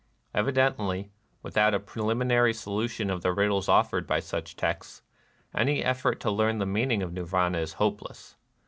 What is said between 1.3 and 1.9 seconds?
without a